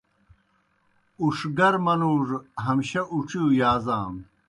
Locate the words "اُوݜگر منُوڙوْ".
1.19-2.37